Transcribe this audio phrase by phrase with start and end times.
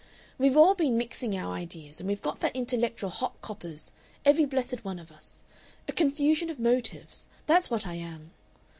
[0.39, 3.91] "We've all been mixing our ideas, and we've got intellectual hot coppers
[4.25, 5.43] every blessed one of us....
[5.87, 8.31] "A confusion of motives that's what I am!...